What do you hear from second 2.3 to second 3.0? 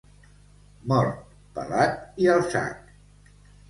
al sac.